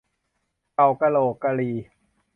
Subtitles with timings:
[0.75, 1.71] เก่ากะโหลกกะลี